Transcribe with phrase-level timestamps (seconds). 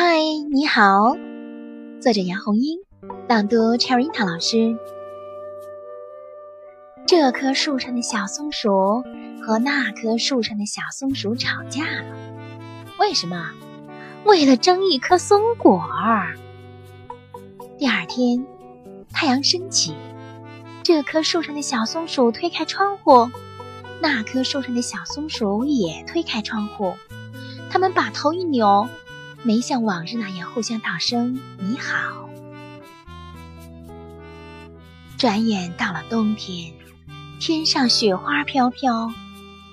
[0.00, 0.20] 嗨，
[0.52, 1.16] 你好，
[2.00, 2.78] 作者杨红樱，
[3.28, 4.78] 朗读 Cherita 老师。
[7.04, 9.02] 这棵树上的小松鼠
[9.42, 12.14] 和那棵树上的小松鼠吵架了，
[13.00, 13.50] 为什么？
[14.24, 16.36] 为了争一颗松果儿。
[17.76, 18.46] 第二天，
[19.12, 19.96] 太阳升起，
[20.84, 23.28] 这棵树上的小松鼠推开窗户，
[24.00, 26.94] 那棵树上的小松鼠也推开窗户，
[27.68, 28.88] 他们把头一扭。
[29.44, 32.28] 没像往日那样互相道声你好。
[35.16, 36.72] 转眼到了冬天，
[37.40, 39.10] 天上雪花飘飘，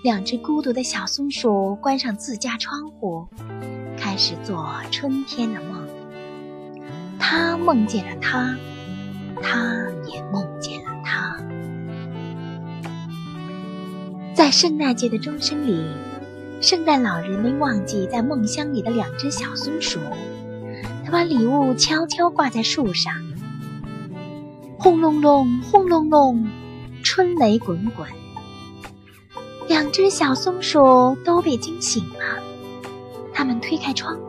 [0.04, 3.28] 两只孤独的小松鼠关上自家窗户，
[3.98, 5.88] 开始做春天的梦。
[7.20, 8.56] 它梦见了他，
[9.42, 11.38] 他也梦见了他。
[14.34, 15.84] 在圣诞节的钟声里。
[16.62, 20.00] 圣诞老人没忘记在梦乡里的两只小松鼠，
[21.06, 23.14] 他把礼物悄悄挂在树上。
[24.80, 26.48] 轰隆隆，轰隆隆，
[27.04, 28.08] 春雷滚滚。
[29.68, 32.42] 两只小松鼠都被惊醒了，
[33.34, 34.24] 他们推开窗户。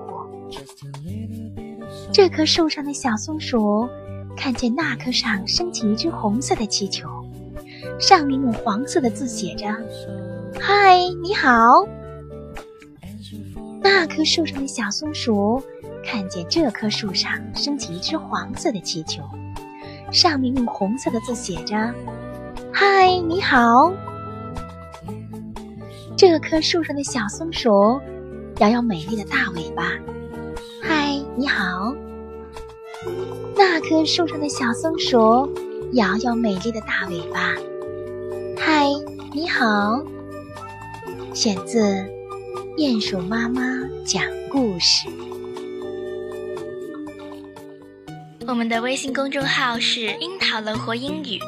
[2.12, 3.88] 这棵树上的小松鼠
[4.36, 7.08] 看见那棵上升起一只红色的气球，
[7.98, 9.66] 上面用黄色的字写着
[10.60, 11.86] ：“嗨，你好。”
[13.88, 15.62] 那棵树上的小松鼠
[16.04, 19.22] 看见这棵树上升起一只黄色的气球，
[20.10, 21.94] 上面用红色的字写着
[22.74, 23.92] ：“嗨，你好。”
[26.18, 28.00] 这棵树上的小松鼠
[28.58, 29.92] 摇摇美丽的大尾巴
[30.82, 31.94] ，“嗨，你好。”
[33.56, 35.48] 那棵树上的小松鼠
[35.92, 37.54] 摇摇美丽的大尾巴
[38.58, 38.88] ，“嗨，
[39.32, 40.02] 你好。”
[41.32, 42.15] 选自。
[42.76, 43.62] 鼹鼠妈妈
[44.04, 45.08] 讲故事。
[48.46, 51.38] 我们的微信公众号是“樱桃乐活英语”，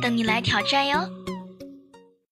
[0.00, 1.00] 等你来挑战哟。